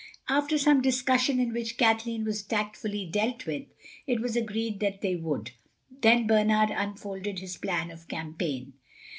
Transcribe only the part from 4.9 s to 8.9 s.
they would. Then Bernard unfolded his plan of campaign.